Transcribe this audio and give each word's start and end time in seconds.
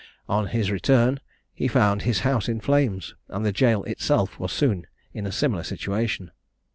On 0.27 0.47
his 0.47 0.71
return 0.71 1.19
he 1.53 1.67
found 1.67 2.01
his 2.01 2.21
house 2.21 2.49
in 2.49 2.59
flames; 2.59 3.13
and 3.29 3.45
the 3.45 3.51
jail 3.51 3.83
itself 3.83 4.39
was 4.39 4.51
soon 4.51 4.87
in 5.13 5.27
a 5.27 5.31
similar 5.31 5.61
situation. 5.61 6.31